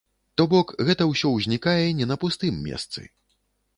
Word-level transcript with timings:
То 0.39 0.45
бок, 0.53 0.71
гэта 0.87 1.03
ўсё 1.11 1.31
ўзнікае 1.35 1.85
не 1.99 2.05
на 2.13 2.21
пустым 2.25 2.59
месцы. 2.67 3.07